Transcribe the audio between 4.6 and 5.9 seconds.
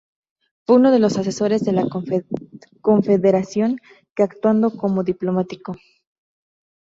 como diplomático.